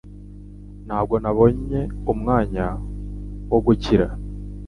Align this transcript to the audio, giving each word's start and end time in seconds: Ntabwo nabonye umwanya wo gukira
Ntabwo 0.85 1.15
nabonye 1.23 1.79
umwanya 2.11 2.65
wo 3.49 3.59
gukira 3.65 4.07